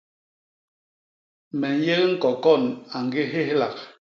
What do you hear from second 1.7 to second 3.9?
nyék ñkokon a ñgi héhlak.